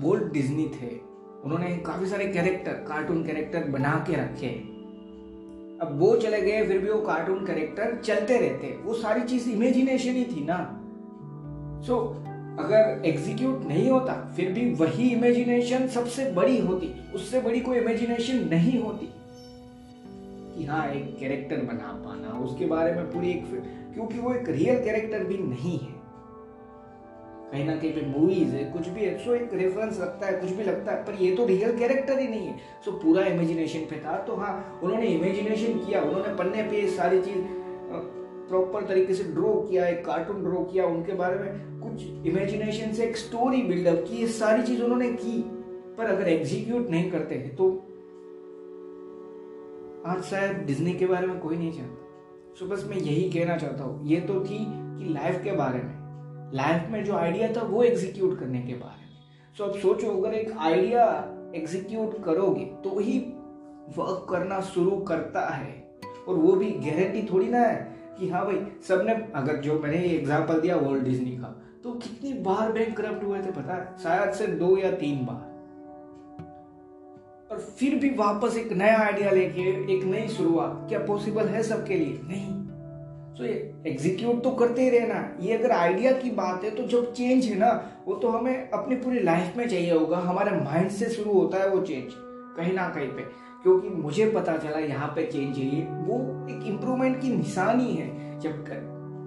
बोल्ट 0.00 0.32
डिज्नी 0.32 0.66
थे। 0.66 1.09
उन्होंने 1.44 1.76
काफ़ी 1.76 2.06
सारे 2.06 2.26
कैरेक्टर 2.26 2.72
कार्टून 2.72 3.24
कैरेक्टर 3.24 3.64
बना 3.64 4.04
के 4.08 4.16
रखे। 4.16 4.48
अब 5.80 5.96
वो 5.98 6.16
चले 6.16 6.40
गए 6.40 6.66
फिर 6.66 6.78
भी 6.78 6.90
वो 6.90 7.00
कार्टून 7.02 7.46
कैरेक्टर 7.46 7.96
चलते 8.04 8.38
रहते 8.38 8.76
वो 8.82 8.94
सारी 8.94 9.20
चीज़ 9.20 9.48
इमेजिनेशन 9.50 10.10
ही 10.10 10.24
थी 10.24 10.44
ना। 10.44 10.58
सो 11.86 11.94
so, 11.94 12.30
अगर 12.60 13.02
एग्जीक्यूट 13.06 13.64
नहीं 13.64 13.90
होता 13.90 14.14
फिर 14.36 14.52
भी 14.52 14.74
वही 14.74 15.08
इमेजिनेशन 15.08 15.86
सबसे 15.88 16.30
बड़ी 16.32 16.58
होती। 16.60 16.92
उससे 17.14 17.40
बड़ी 17.40 17.60
कोई 17.60 17.78
इमेजिनेशन 17.78 18.48
नहीं 18.48 18.82
होती 18.82 19.08
कि 20.56 20.64
हाँ 20.64 20.86
एक 20.88 21.16
कैरेक्टर 21.18 21.56
बना 21.56 21.92
पाना। 22.06 22.38
उसके 22.38 22.66
बारे 22.66 22.92
में 22.92 23.10
पूरी 23.12 23.30
एक 23.30 23.44
क्योंकि 23.94 24.18
वो 24.18 24.34
एक 24.34 24.48
रियल 24.48 24.84
कैरेक्टर 24.84 25.24
भी 25.24 25.38
नहीं 25.38 25.78
है। 25.78 25.99
कहीं 27.52 27.64
ना 27.64 27.74
कहीं 27.76 27.92
पे 27.92 28.02
मूवीज़ 28.08 28.54
है, 28.54 28.64
कुछ 28.72 28.88
भी 28.88 29.00
है 29.00 29.16
सो 29.18 29.34
एक 29.34 29.54
रेफरेंस 29.54 30.00
लगता 30.00 30.26
है, 30.26 30.32
कुछ 30.40 30.50
भी 30.50 30.64
लगता 30.64 30.92
है, 30.92 31.04
पर 31.04 31.22
ये 31.22 31.34
तो 31.36 31.46
रियल 31.46 31.76
कैरेक्टर 31.78 32.18
ही 32.18 32.26
नहीं 32.28 32.46
है। 32.46 32.56
सो 32.84 32.92
पूरा 32.98 33.24
इमेजिनेशन 33.26 33.80
पे 33.90 33.96
था 34.04 34.16
तो 34.24 34.34
हाँ 34.36 34.80
उन्होंने 34.82 35.06
इमेजिनेशन 35.08 35.78
किया, 35.78 36.02
उन्होंने 36.02 36.34
पन्ने 36.34 36.62
पे 36.64 36.86
सारी 36.90 37.20
चीज़ 37.22 37.58
प्रॉपर 38.50 38.86
तरीके 38.86 39.14
से 39.14 39.24
ड्रॉ 39.24 39.52
किया, 39.60 39.86
एक 39.86 40.04
कार्टून 40.06 40.42
ड्रॉ 40.42 40.62
किया 40.64 40.86
उनके 40.86 41.12
बारे 41.14 41.38
में। 41.38 41.80
कुछ 41.80 42.26
इमेजिनेशन 42.26 42.92
से 42.92 43.04
एक 43.04 43.16
स्टोरी 43.16 43.62
बिल्डअप 43.64 44.04
की, 44.08 44.16
ये 44.16 44.26
सारी 44.28 44.62
चीज़ 44.62 44.82
उन्होंने 44.82 45.08
की, 45.14 45.40
पर 45.98 46.06
अगर 46.06 46.28
एग्जीक्यूट 46.28 46.90
नहीं 46.90 47.10
करते 47.10 47.34
हैं 47.34 47.54
तो 47.56 47.70
आज 50.06 50.22
शायद 50.24 50.64
डिज्नी 50.66 50.92
के 50.94 51.06
बारे 51.06 51.26
में 51.26 51.38
कोई 51.40 51.56
नहीं 51.56 51.72
जानता। 51.72 52.54
सो 52.58 52.66
बस 52.66 52.84
मैं 52.90 52.96
यही 52.98 53.30
कहना 53.30 53.56
चाहता 53.56 53.84
हूँ, 53.84 54.06
ये 54.06 54.20
तो 54.20 54.40
थी 54.40 54.58
कि 54.58 55.12
लाइफ 55.12 55.42
के 55.44 55.52
बारे 55.52 55.78
में। 55.78 55.89
लाइफ 56.54 56.88
में 56.90 57.04
जो 57.04 57.14
आइडिया 57.16 57.52
था 57.52 57.62
वो 57.64 57.82
एग्जीक्यूट 57.82 58.38
करने 58.38 58.60
के 58.62 58.74
बारे 58.74 59.04
में। 59.04 59.54
सो 59.58 59.64
अब 59.64 59.78
सोचो, 59.78 60.10
अगर 60.10 60.34
एक 60.34 60.56
आइडिया 60.58 61.04
एग्जीक्यूट 61.54 62.22
करोगे 62.24 62.64
तो 62.84 62.98
ही 62.98 63.18
वर्क 63.96 64.26
करना 64.30 64.60
शुरू 64.64 64.96
करता 65.02 65.48
है। 65.48 65.78
और 66.28 66.34
वो 66.34 66.52
भी 66.52 66.70
गारंटी 66.70 67.22
थोड़ी 67.32 67.48
ना 67.48 67.58
है 67.58 67.76
कि 68.18 68.28
हाँ 68.28 68.44
भाई, 68.46 68.58
सबने, 68.88 69.12
अगर 69.34 69.56
जो 69.56 69.78
मैंने 69.78 69.98
ये 69.98 70.16
एग्ज़ाम्पल 70.16 70.60
दिया 70.60 70.76
वर्ल्ड 70.76 71.04
डिज्नी 71.04 71.36
का 71.36 71.56
तो 71.84 71.92
कितनी 71.92 72.32
बार 72.42 72.72
बैंक 72.72 72.96
करप्ट 72.96 73.24
हुए 73.24 73.38
थे, 73.38 73.50
पता 73.52 73.74
है? 73.74 73.96
शायद 74.02 74.32
से 74.32 74.46
दो 74.46 74.76
या 74.78 74.90
तीन 74.92 75.24
बार। 75.26 75.48
और 77.50 77.60
फिर 77.70 77.94
भी 77.94 78.10
वापस 78.16 78.56
एक 78.56 78.72
नया 78.72 78.98
आइडिया 78.98 79.30
लेके, 79.30 79.62
एक 79.94 80.04
नई 80.04 80.28
शुरुआत, 80.28 80.86
क्या 80.88 80.98
पॉसिबल 80.98 81.46
है 81.46 81.62
सबके 81.62 81.94
लिए? 81.94 82.20
नहीं। 82.24 82.59
तो 83.40 83.46
एग्जीक्यूट 83.90 84.42
तो 84.44 84.50
करते 84.50 84.82
ही 84.82 84.90
रहना। 84.90 85.36
ये 85.40 85.56
अगर 85.56 85.70
आइडिया 85.70 86.12
की 86.12 86.30
बात 86.30 86.64
है 86.64 86.70
तो 86.70 86.82
जब 86.82 87.12
चेंज 87.12 87.44
है 87.44 87.58
ना, 87.58 87.70
वो 88.08 88.14
तो 88.14 88.28
हमें 88.28 88.70
अपनी 88.70 88.96
पूरी 88.96 89.20
लाइफ 89.20 89.56
में 89.56 89.68
चाहिए 89.68 89.92
होगा। 89.92 90.18
हमारे 90.18 90.50
माइंड 90.50 90.90
से 90.90 91.06
शुरू 91.06 91.32
होता 91.32 91.58
है 91.58 91.68
वो 91.68 91.80
चेंज 91.80 92.12
कहीं 92.56 92.72
ना 92.72 92.88
कहीं 92.88 93.08
पे। 93.08 93.22
क्योंकि 93.62 93.88
मुझे 93.88 94.30
पता 94.30 94.56
चला 94.56 94.78
यहाँ 94.78 95.08
पे 95.08 95.26
चेंज 95.26 95.58
है 95.58 95.80
वो 96.04 96.16
एक 96.48 96.66
इम्प्रूवमेंट 96.66 97.20
की 97.22 97.28
निशानी 97.28 97.94
है। 97.94 98.38
जब 98.40 98.64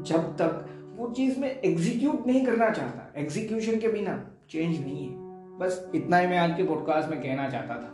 जब 0.07 0.35
तक 0.37 0.65
वो 0.97 1.07
चीज़ 1.11 1.39
में 1.39 1.61
एग्जीक्यूट 1.61 2.27
नहीं 2.27 2.45
करना 2.45 2.69
चाहता। 2.69 3.13
एग्जीक्यूशन 3.17 3.79
के 3.79 3.87
बिना 3.87 4.29
चेंज 4.49 4.81
नहीं 4.81 5.07
है। 5.07 5.15
बस 5.59 5.91
इतना 5.95 6.17
ही 6.17 6.27
मैं 6.27 6.37
आज 6.37 6.57
के 6.57 6.63
पॉडकास्ट 6.63 7.09
में 7.09 7.21
कहना 7.21 7.49
चाहता 7.49 7.75
था। 7.75 7.89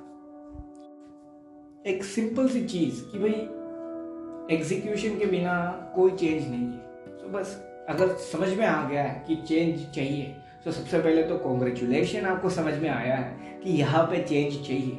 एक 1.88 2.04
सिंपल 2.04 2.48
सी 2.48 2.66
चीज़ 2.66 3.12
कि 3.12 3.20
भाई 3.20 3.59
एग्जीक्यूशन 4.52 5.18
के 5.20 5.26
बिना 5.26 5.56
कोई 5.96 6.12
चेंज 6.12 6.48
नहीं 6.50 6.66
है। 6.66 7.18
तो 7.18 7.28
बस, 7.30 7.58
अगर 7.90 8.08
समझ 8.32 8.48
में 8.50 8.66
आ 8.66 8.90
गया 8.90 9.04
है 9.04 9.24
कि 9.28 9.36
चेंज 9.48 9.86
चाहिए 9.96 10.36
तो 10.66 10.72
सबसे 10.72 11.00
पहले 11.00 11.24
तो 11.24 11.38
कॉन्ग्रेचुलेशन 11.38 12.26
आपको 12.26 12.50
समझ 12.50 12.74
में 12.74 12.90
आया 12.90 13.16
है 13.16 13.60
कि 13.64 13.72
यहाँ 13.72 14.04
पे 14.04 14.22
चेंज 14.24 14.68
चाहिए। 14.68 14.98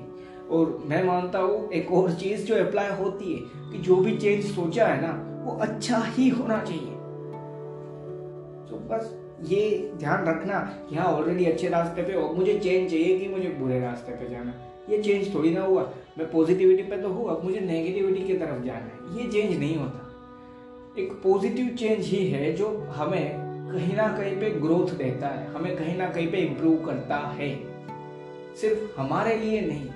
और 0.50 0.82
मैं 0.86 1.02
मानता 1.04 1.38
हूँ, 1.38 1.70
एक 1.70 1.92
और 1.92 2.12
चीज़ 2.12 2.44
जो 2.46 2.54
अप्लाई 2.56 2.90
होती 2.96 3.32
है 3.32 3.72
कि 3.72 3.78
जो 3.78 3.96
भी 3.96 4.16
चेंज 4.16 4.44
सोचा 4.44 4.86
है 4.86 5.00
ना, 5.02 5.12
वो 5.44 5.56
अच्छा 5.58 5.98
ही 6.06 6.28
होना 6.28 6.62
चाहिए। 6.64 6.94
तो 8.70 8.78
बस 8.90 9.14
ये 9.42 9.92
ध्यान 9.98 10.24
रखना 10.26 10.58
कि 10.88 10.96
हाँ 10.96 11.06
ऑलरेडी 11.06 11.44
अच्छे 11.44 11.68
रास्ते 11.68 12.02
पे 12.02 12.12
हो 12.12 12.28
मुझे 12.32 12.58
चेंज 12.58 12.90
चाहिए 12.90 13.18
कि 13.18 13.28
मुझे 13.28 13.48
बुरे 13.48 13.80
रास्ते 13.80 14.12
पे 14.12 14.28
जाना। 14.30 14.54
ये 14.88 15.02
चेंज 15.02 15.34
थोड़ी 15.34 15.50
ना 15.50 15.62
हुआ। 15.62 15.90
मैं 16.18 16.30
पॉजिटिविटी 16.30 16.82
पे 16.82 16.96
तो 16.96 17.08
हूँ, 17.08 17.28
अब 17.30 17.44
मुझे 17.44 17.60
नेगेटिविटी 17.60 18.24
की 18.24 18.34
तरफ़ 18.34 18.64
जाना 18.64 18.78
है। 18.78 19.24
ये 19.24 19.30
चेंज 19.30 19.58
नहीं 19.58 19.76
होता। 19.76 20.06
एक 20.98 21.12
पॉजिटिव 21.12 21.66
चेंज 21.66 22.04
ही 22.06 22.30
है 22.30 22.52
जो 22.52 22.86
हमें 22.88 23.50
कहीं 23.72 23.96
ना 23.96 24.08
कहीं 24.08 24.40
पे 24.40 24.50
ग्रोथ 24.50 24.94
देता 24.94 25.28
है, 25.28 25.46
हमें 25.46 25.76
कहीं 25.76 25.98
ना 25.98 26.08
कहीं 26.08 26.30
पे 26.30 26.36
इम्प्रूव 26.36 26.84
करता 26.86 27.16
है। 27.16 27.56
सिर्फ़ 28.56 29.00
हमारे 29.00 29.36
लिए 29.36 29.60
नहीं, 29.60 29.86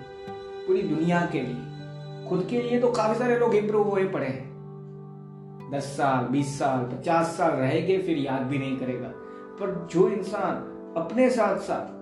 पूरी 0.66 0.82
दुनिया 0.82 1.28
के 1.32 1.40
लिए। 1.40 2.28
खुद 2.28 2.46
के 2.50 2.62
लिए 2.62 2.80
तो 2.80 2.90
काफ़ी 2.90 3.18
सारे 3.18 3.38
लोग 3.38 3.54
इम्प्रूव 3.54 3.88
हुए 3.88 4.04
पड़े 4.04 4.26
हैं। 4.26 5.70
दस 5.74 5.82
साल, 5.82 6.24
बीस 6.24 6.58
साल, 6.58 6.78
पचास 6.78 7.26
साल 7.26 7.50
रहेंगे, 7.50 7.98
फिर 7.98 8.18
याद 8.18 8.42
भी 8.42 8.58
नहीं 8.58 8.76
करेगा। 8.76 9.08
पर 9.56 9.88
जो 9.92 10.08
इंसान 10.08 10.54
अपने 10.96 11.30
साथ 11.30 11.56
साथ 11.56 11.94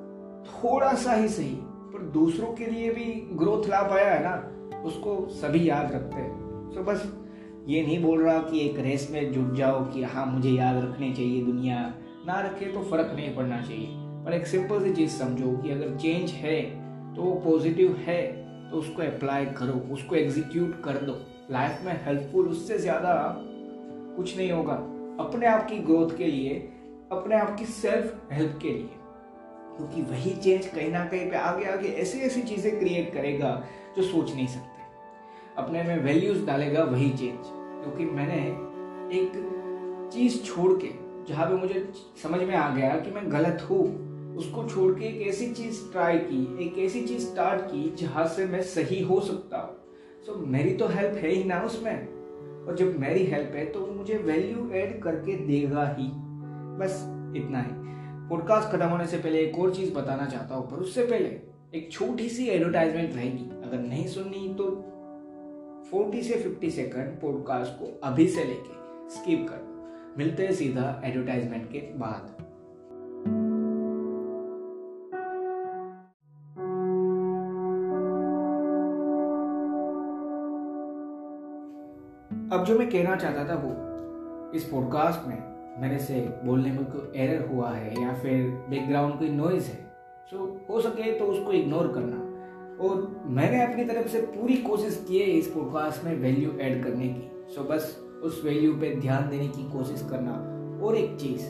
थोड़ा 0.48 0.92
सा 0.94 1.12
ही 1.12 1.28
सही 1.28 1.56
पर 1.92 2.02
दूसरों 2.12 2.52
के 2.54 2.66
लिए 2.66 2.90
भी 2.90 3.04
ग्रोथ 3.36 3.68
ला 3.68 3.82
पाया 3.82 4.12
है 4.12 4.22
ना, 4.22 4.82
उसको 4.84 5.26
सभी 5.32 5.68
याद 5.68 5.92
रखते 5.92 6.16
हैं। 6.16 6.70
तो 6.74 6.82
बस 6.82 7.10
ये 7.68 7.82
नहीं 7.82 8.02
बोल 8.02 8.22
रहा 8.22 8.38
कि 8.40 8.60
एक 8.60 8.78
रेस 8.78 9.08
में 9.12 9.32
जुट 9.32 9.52
जाओ 9.54 9.84
कि 9.86 10.02
हाँ 10.04 10.26
मुझे 10.26 10.50
याद 10.50 10.82
रखनी 10.84 11.12
चाहिए 11.12 11.42
दुनिया। 11.44 11.80
ना 12.26 12.40
रखे 12.40 12.66
तो 12.66 12.82
फ़र्क 12.82 13.12
नहीं 13.16 13.34
पड़ना 13.36 13.60
चाहिए। 13.62 13.88
पर 14.24 14.34
एक 14.34 14.46
सिंपल 14.46 14.82
सी 14.84 14.92
चीज़ 14.94 15.10
समझो 15.12 15.56
कि 15.56 15.70
अगर 15.70 15.96
चेंज 15.96 16.30
है 16.32 16.60
तो 17.14 17.22
वो 17.22 17.32
पॉजिटिव 17.40 17.96
है 17.98 18.20
तो 18.70 18.78
उसको 18.78 19.02
अप्लाई 19.02 19.46
करो, 19.46 19.72
उसको 19.92 20.16
एग्जीक्यूट 20.16 20.82
कर 20.84 20.98
दो। 20.98 21.18
लाइफ 21.50 21.84
में 21.84 22.00
हेल्पफुल 22.04 22.46
उससे 22.48 22.78
ज़्यादा 22.78 23.14
कुछ 24.16 24.36
नहीं 24.36 24.50
होगा। 24.52 24.74
अपने 25.20 25.46
आप 25.46 25.66
की 25.68 25.78
ग्रोथ 25.80 26.16
के 26.18 26.26
लिए, 26.26 26.54
अपने 27.12 27.36
आप 27.36 27.56
की 27.58 27.64
सेल्फ 27.64 28.32
हेल्प 28.32 28.58
के 28.62 28.68
लिए। 28.68 28.88
क्योंकि 29.76 30.02
वही 30.02 30.30
चेंज 30.34 30.66
कहीं 30.66 30.90
ना 30.90 31.04
कहीं 31.04 31.30
पे 31.30 31.36
आगे 31.36 31.64
आगे 31.64 31.88
ऐसी 31.88 32.18
ऐसी 32.18 32.42
चीज़ें 32.42 32.78
क्रिएट 32.78 33.12
करेगा 33.14 33.64
जो 33.96 34.02
सोच 34.02 34.34
नहीं 34.34 34.46
सकते। 34.46 34.70
अपने 35.56 35.82
में 35.82 35.98
वैल्यूज़ 36.04 36.44
डालेगा 36.46 36.84
वही 36.84 37.10
चेंज 37.10 37.38
क्योंकि 37.44 38.04
मैंने 38.04 38.40
एक 39.18 39.32
चीज़ 40.12 40.42
छोड़ 40.42 40.72
के 40.84 40.90
जहाँ 41.28 41.46
पे 41.46 41.54
मुझे 41.54 41.92
समझ 42.22 42.40
में 42.40 42.54
आ 42.54 42.68
गया 42.76 42.96
कि 42.96 43.10
मैं 43.10 43.32
गलत 43.32 43.66
हूँ 43.70 43.82
उसको 44.36 44.64
छोड़ 44.68 44.92
के 44.98 45.04
एक 45.04 45.26
ऐसी 45.28 45.50
चीज़ 45.52 45.80
ट्राई 45.92 46.18
की 46.18 46.66
एक 46.66 46.78
ऐसी 46.78 47.02
चीज़ 47.02 47.26
स्टार्ट 47.26 47.62
की 47.62 47.94
जहाँ 47.96 48.26
से 48.26 48.46
मैं 48.46 48.62
सही 48.62 49.02
हो 49.02 49.20
सकता 49.20 49.58
हूँ। 49.58 49.76
सो 50.26 50.32
so, 50.32 50.46
मेरी 50.46 50.74
तो 50.74 50.86
हेल्प 50.86 51.16
है 51.16 51.28
ही 51.28 51.44
ना 51.44 51.60
उसमें। 51.60 52.08
और 52.66 52.76
जब 52.76 52.98
मेरी 53.00 53.24
हेल्प 53.24 53.54
है 53.54 53.64
तो 53.66 53.80
वो 53.80 53.92
मुझे 53.92 54.16
वैल्यू 54.16 54.70
ऐड 54.72 55.02
करके 55.02 55.36
देगा 55.46 55.96
ही। 55.98 56.08
बस 56.78 57.02
इतना 57.36 57.62
ही। 57.62 57.72
पॉडकास्ट 58.32 58.68
खत्म 58.68 58.86
होने 58.86 59.06
से 59.06 59.18
पहले 59.18 59.38
एक 59.38 59.58
और 59.58 59.74
चीज़ 59.74 59.94
बताना 59.94 60.26
चाहता 60.26 60.54
हूँ, 60.54 60.70
पर 60.70 60.76
उससे 60.76 61.04
पहले 61.04 61.28
एक 61.78 61.88
छोटी 61.92 62.28
सी 62.28 62.46
एडवर्टाइजमेंट 62.46 63.14
रहेगी। 63.14 63.44
अगर 63.44 63.78
नहीं 63.78 64.06
सुननी 64.06 64.54
तो 64.54 64.64
40 65.90 66.22
से 66.22 66.34
50 66.42 66.70
सेकंड 66.70 67.20
पॉडकास्ट 67.20 67.72
को 67.72 68.00
अभी 68.04 68.28
से 68.28 68.44
लेके 68.44 68.74
स्किप 69.10 69.46
कर 69.50 70.14
मिलते 70.18 70.46
हैं 70.46 70.52
सीधा 70.52 71.02
एडवर्टाइजमेंट 71.04 71.72
के 71.72 71.78
बाद। 71.78 72.42
अब 82.52 82.64
जो 82.64 82.78
मैं 82.78 82.90
कहना 82.90 83.16
चाहता 83.16 83.44
था 83.48 83.62
वो, 83.64 83.70
इस 84.52 84.64
पॉडकास्ट 84.64 85.28
में 85.28 85.51
मेरे 85.78 85.98
से 85.98 86.14
बोलने 86.44 86.70
में 86.70 86.84
कोई 86.84 87.20
एरर 87.20 87.46
हुआ 87.46 87.70
है 87.70 88.02
या 88.02 88.12
फिर 88.14 88.44
बैकग्राउंड 88.70 89.18
कोई 89.18 89.28
नॉइज़ 89.28 89.68
है? 89.68 89.78
सो 90.30 90.60
हो 90.70 90.80
सके 90.80 91.12
तो 91.18 91.24
उसको 91.24 91.52
इग्नोर 91.52 91.92
करना। 91.92 92.16
और 92.84 93.24
मैंने 93.26 93.62
अपनी 93.62 93.84
तरफ़ 93.84 94.08
से 94.08 94.20
पूरी 94.20 94.56
कोशिश 94.56 95.04
की 95.08 95.18
है 95.18 95.26
इस 95.26 95.46
पॉडकास्ट 95.46 96.04
में 96.04 96.16
वैल्यू 96.16 96.50
ऐड 96.58 96.84
करने 96.84 97.08
की। 97.08 97.54
सो 97.54 97.64
बस 97.64 97.96
उस 98.24 98.42
वैल्यू 98.44 98.72
पे 98.72 98.94
ध्यान 98.96 99.28
देने 99.28 99.48
की 99.48 99.70
कोशिश 99.70 100.06
करना। 100.10 100.32
और 100.86 100.96
एक 100.96 101.16
चीज़, 101.16 101.46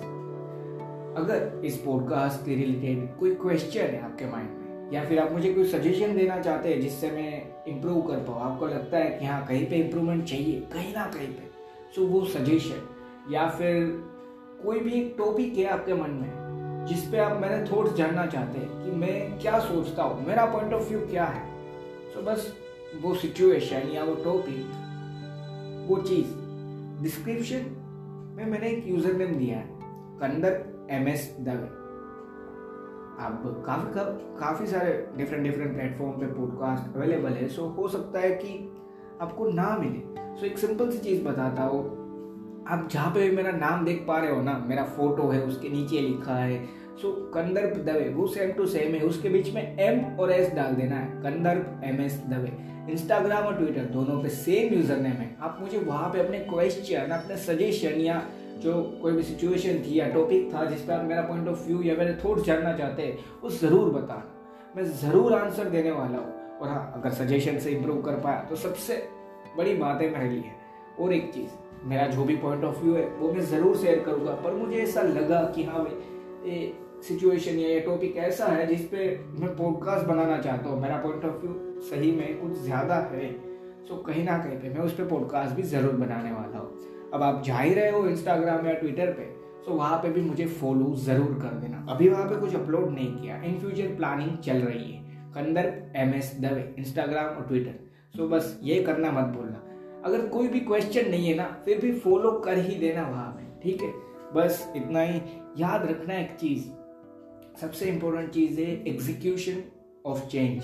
अगर 1.16 1.62
इस 1.64 1.76
पॉडकास्ट 1.76 2.46
के 2.46 2.54
रिलेटेड 2.54 3.16
कोई 3.16 3.34
क्वेश्चन 3.34 3.80
है 3.80 4.00
आपके 4.00 4.24
माइंड 4.24 4.50
में, 4.50 4.92
या 4.92 5.04
फिर 5.04 5.18
आप 5.18 5.32
मुझे 5.32 5.52
कोई 5.54 5.64
सजेशन 5.64 6.16
देना 6.16 6.38
चाहते 6.38 6.68
हैं 6.68 6.80
जिससे 6.80 7.10
मैं 7.10 7.64
इम्प्रूव 7.66 8.00
कर 8.02 8.16
पाऊँ, 8.18 8.40
आपको 8.42 8.66
लगता 8.66 8.98
है 8.98 9.10
कि 9.10 9.26
हाँ 9.26 9.46
कहीं 9.46 9.66
पे 9.66 9.76
इम्प्रूवमेंट 9.76 10.24
चाहिए, 10.24 10.60
कहीं 10.72 10.94
ना 10.94 11.04
कहीं 11.06 11.28
पे। 11.28 11.50
सो 11.96 12.06
वो 12.06 12.24
सजेशन 12.24 12.88
या 13.30 13.48
फिर 13.48 14.11
कोई 14.62 14.80
भी 14.80 14.92
एक 14.92 15.14
टॉपिक 15.18 15.58
है 15.58 15.66
आपके 15.66 15.94
मन 15.94 16.10
में 16.10 16.86
जिस 16.86 17.04
पे 17.10 17.18
आप 17.18 17.40
मेरे 17.40 17.64
थॉट्स 17.72 17.92
जानना 17.92 18.26
चाहते 18.26 18.58
हैं 18.58 18.84
कि 18.84 18.90
मैं 18.90 19.38
क्या 19.38 19.58
सोचता 19.58 20.02
हूँ 20.02 20.26
मेरा 20.26 20.44
पॉइंट 20.46 20.72
ऑफ़ 20.72 20.88
व्यू 20.88 21.00
क्या 21.00 21.24
है 21.24 21.46
सो 22.14 22.20
so, 22.20 22.26
बस 22.26 22.54
वो 23.02 23.14
सिचुएशन 23.14 23.90
या 23.92 24.04
वो 24.04 24.14
टॉपिक 24.14 24.78
वो 25.88 25.96
चीज़ 26.02 26.26
डिस्क्रिप्शन 27.02 27.70
में 28.36 28.46
मैंने 28.46 28.68
एक 28.68 28.86
यूज़र 28.86 29.12
नेम 29.12 29.34
दिया 29.34 29.58
है 29.58 29.68
कंदर 30.18 30.86
एम 30.90 31.08
एस 31.08 31.36
दवे 31.40 31.82
अब 33.24 33.62
काफ़ी 33.66 33.90
काफ़ी 34.40 34.66
सारे 34.66 35.08
डिफरेंट 35.16 35.44
डिफरेंट 35.44 35.74
प्लेटफॉर्म 35.74 36.12
पे 36.12 36.26
पॉडकास्ट 36.26 36.96
अवेलेबल 36.96 37.32
है 37.32 37.48
सो 37.48 37.66
हो 37.68 37.88
सकता 37.88 38.18
है 38.18 38.30
कि 38.30 38.72
आपको 39.20 39.48
ना 39.48 39.76
मिले। 39.80 40.00
सो 40.40 40.46
एक 40.46 40.58
सिंपल 40.58 40.90
सी 40.90 40.98
चीज़ 40.98 41.24
बताता 41.24 41.62
हूँ 41.62 42.01
आप 42.64 42.88
जहाँ 42.92 43.10
पे 43.10 43.28
भी 43.28 43.36
मेरा 43.36 43.50
नाम 43.52 43.84
देख 43.84 44.04
पा 44.08 44.18
रहे 44.18 44.30
हो 44.30 44.42
ना, 44.42 44.52
मेरा 44.66 44.84
फ़ोटो 44.86 45.28
है, 45.28 45.40
उसके 45.42 45.68
नीचे 45.68 46.00
लिखा 46.00 46.34
है 46.34 46.64
सो 46.94 47.10
कंदर्प 47.34 47.76
दवे, 47.84 48.08
वो 48.10 48.26
सेम 48.28 48.50
टू 48.52 48.66
सेम 48.66 48.94
है, 48.94 49.00
उसके 49.02 49.28
बीच 49.28 49.52
में 49.54 49.78
एम 49.78 50.04
और 50.16 50.32
एस 50.32 50.52
डाल 50.54 50.74
देना 50.74 50.96
है, 50.96 51.06
Kandarp 51.22 51.80
M 51.84 52.00
S 52.00 52.20
Dave. 52.28 52.52
Instagram 52.92 53.46
और 53.46 53.56
ट्विटर 53.56 53.84
दोनों 53.92 54.22
पे 54.22 54.28
सेम 54.30 54.74
यूज़र 54.74 54.96
नेम 54.98 55.12
है। 55.12 55.36
आप 55.40 55.58
मुझे 55.60 55.78
वहाँ 55.80 56.08
पे 56.12 56.20
अपने 56.20 56.38
क्वेश्चन 56.40 57.10
अपने 57.12 57.36
सजेशन 57.38 58.00
या 58.00 58.22
जो 58.58 58.82
कोई 59.02 59.12
भी 59.12 59.22
सिचुएशन 59.22 59.82
थी 59.84 59.98
या 59.98 60.08
टॉपिक 60.10 60.52
था 60.54 60.64
जिस 60.64 60.80
पर 60.80 60.92
आप 60.92 61.04
मेरा 61.04 61.22
पॉइंट 61.22 61.48
ऑफ़ 61.48 61.66
व्यू 61.66 61.82
या 61.82 61.94
मेरे 61.96 62.16
थॉट्स 62.24 62.44
जानना 62.44 62.76
चाहते 62.78 63.02
हैं, 63.02 63.18
वो 63.42 63.50
ज़रूर 63.50 63.90
बताना। 63.92 64.72
मैं 64.76 64.84
ज़रूर 64.98 65.34
आंसर 65.34 65.68
देने 65.70 65.90
वाला 65.90 66.18
हूँ। 66.18 66.58
और 66.60 66.68
हाँ 66.68 66.92
अगर 66.96 67.10
सजेशन 67.14 67.58
से 67.58 67.70
इम्प्रूव 67.70 68.00
कर 68.02 68.20
पाया 68.20 68.40
तो 68.50 68.56
सबसे 68.58 69.02
बड़ी 69.56 69.74
बात 69.76 70.02
है 70.02 70.10
मेरे 70.10 70.28
लिए, 70.30 70.52
और 71.00 71.12
एक 71.12 71.32
चीज़ 71.34 71.48
मेरा 71.84 72.06
जो 72.08 72.24
भी 72.24 72.36
पॉइंट 72.36 72.64
ऑफ़ 72.64 72.80
व्यू 72.82 72.94
है, 72.94 73.04
वो 73.10 73.32
मैं 73.32 73.40
ज़रूर 73.46 73.76
शेयर 73.76 73.98
करूँगा। 74.00 74.32
पर 74.34 74.54
मुझे 74.54 74.76
ऐसा 74.76 75.02
लगा 75.02 75.40
कि 75.54 75.64
हाँ 75.64 75.84
भाई 75.84 76.50
ये 76.50 76.72
सिचुएशन 77.02 77.58
या 77.58 77.68
ये 77.68 77.80
टॉपिक 77.80 78.16
ऐसा 78.18 78.46
है 78.46 78.66
जिस 78.66 78.84
पे 78.88 79.06
मैं 79.40 79.54
पॉडकास्ट 79.56 80.06
बनाना 80.06 80.38
चाहता 80.38 80.68
हूँ। 80.68 80.80
मेरा 80.82 80.96
पॉइंट 80.98 81.24
ऑफ़ 81.24 81.44
व्यू 81.44 81.80
सही 81.82 82.12
में 82.12 82.40
कुछ 82.40 82.52
ज़्यादा 82.62 82.96
है 83.12 83.30
सो 83.88 83.96
कहीं 84.02 84.24
ना 84.24 84.38
कहीं 84.38 84.56
पे 84.58 84.68
मैं 84.68 84.80
उस 84.80 84.92
पर 84.92 85.06
पॉडकास्ट 85.08 85.54
भी 85.56 85.62
ज़रूर 85.70 85.92
बनाने 85.96 86.32
वाला 86.32 86.58
हूँ। 86.58 87.10
अब 87.14 87.22
आप 87.22 87.42
जा 87.44 87.58
ही 87.58 87.74
रहे 87.74 87.90
हो 87.90 88.06
इंस्टाग्राम 88.08 88.66
या 88.66 88.74
ट्विटर 88.74 89.12
पे 89.12 89.30
सो 89.64 89.72
वहाँ 89.72 89.98
पे 89.98 90.10
भी 90.10 90.20
मुझे 90.20 90.46
फॉलो 90.60 90.94
ज़रूर 91.00 91.38
कर 91.42 91.58
देना। 91.60 91.86
अभी 91.90 92.08
वहाँ 92.08 92.28
पे 92.28 92.36
कुछ 92.36 92.54
अपलोड 92.54 92.90
नहीं 92.90 93.16
किया। 93.16 93.36
इन 93.38 93.58
फ्यूचर 93.60 93.94
प्लानिंग 93.96 94.36
चल 94.38 94.56
रही 94.58 94.92
है। 94.92 95.00
Kandarp 95.34 95.72
M 95.96 96.14
S 96.14 96.32
Dave 96.40 96.64
Instagram 96.78 97.36
और 97.36 97.46
ट्विटर 97.48 97.78
सो 98.16 98.28
बस 98.28 98.58
ये 98.62 98.82
करना 98.84 99.10
मत 99.12 99.34
भूलना। 99.36 99.62
अगर 100.04 100.28
कोई 100.28 100.48
भी 100.48 100.60
क्वेश्चन 100.60 101.10
नहीं 101.10 101.28
है 101.28 101.34
ना, 101.34 101.44
फिर 101.64 101.80
भी 101.80 101.92
फॉलो 101.92 102.32
कर 102.32 102.58
ही 102.58 102.74
देना 102.74 103.02
वहाँ 103.08 103.32
पे, 103.32 103.60
ठीक 103.62 103.82
है? 103.82 103.92
बस 104.34 104.72
इतना 104.76 105.00
ही। 105.00 105.20
याद 105.58 105.86
रखना 105.86 106.14
एक 106.14 106.30
चीज़। 106.30 106.68
सबसे 107.60 107.86
इंपॉर्टेंट 107.86 108.30
चीज़ 108.30 108.60
है 108.60 108.88
एग्जीक्यूशन 108.88 109.62
ऑफ़ 110.06 110.26
चेंज 110.26 110.62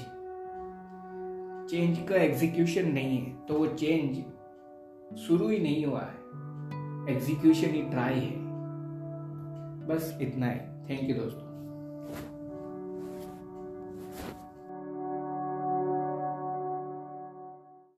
चेंज 1.70 2.08
का 2.08 2.14
एग्जीक्यूशन 2.14 2.88
नहीं 2.88 3.18
है 3.18 3.46
तो 3.46 3.54
वो 3.54 3.66
चेंज 3.66 5.18
शुरू 5.18 5.48
ही 5.48 5.58
नहीं 5.58 5.84
हुआ 5.86 6.00
है। 6.00 7.16
एग्जीक्यूशन 7.16 7.70
ही 7.70 7.82
ट्राई 7.82 8.14
है। 8.14 8.36
बस 9.86 10.18
इतना 10.22 10.50
ही। 10.50 10.60
थैंक 10.88 11.10
यू 11.10 11.16
दोस्तों। 11.16 11.47